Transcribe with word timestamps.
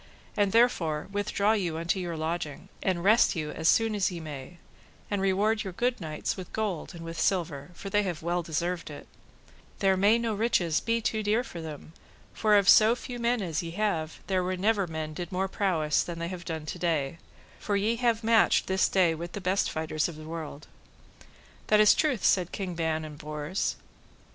And 0.35 0.51
therefore 0.51 1.09
withdraw 1.11 1.51
you 1.51 1.77
unto 1.77 1.99
your 1.99 2.17
lodging, 2.17 2.69
and 2.81 3.03
rest 3.03 3.35
you 3.35 3.51
as 3.51 3.69
soon 3.69 3.93
as 3.93 4.09
ye 4.09 4.19
may, 4.19 4.57
and 5.11 5.21
reward 5.21 5.63
your 5.63 5.73
good 5.73 6.01
knights 6.01 6.35
with 6.35 6.51
gold 6.53 6.95
and 6.95 7.05
with 7.05 7.19
silver, 7.19 7.69
for 7.75 7.91
they 7.91 8.01
have 8.01 8.23
well 8.23 8.41
deserved 8.41 8.89
it; 8.89 9.07
there 9.77 9.95
may 9.95 10.17
no 10.17 10.33
riches 10.33 10.79
be 10.79 11.01
too 11.01 11.21
dear 11.21 11.43
for 11.43 11.61
them, 11.61 11.93
for 12.33 12.57
of 12.57 12.67
so 12.67 12.95
few 12.95 13.19
men 13.19 13.43
as 13.43 13.61
ye 13.61 13.69
have, 13.77 14.21
there 14.25 14.43
were 14.43 14.57
never 14.57 14.87
men 14.87 15.13
did 15.13 15.31
more 15.31 15.45
of 15.45 15.51
prowess 15.51 16.01
than 16.01 16.17
they 16.17 16.29
have 16.29 16.45
done 16.45 16.65
today, 16.65 17.19
for 17.59 17.75
ye 17.75 17.97
have 17.97 18.23
matched 18.23 18.65
this 18.65 18.89
day 18.89 19.13
with 19.13 19.33
the 19.33 19.39
best 19.39 19.69
fighters 19.69 20.07
of 20.09 20.15
the 20.15 20.23
world. 20.25 20.65
That 21.67 21.79
is 21.79 21.93
truth, 21.93 22.23
said 22.25 22.51
King 22.51 22.73
Ban 22.73 23.05
and 23.05 23.19
Bors. 23.19 23.75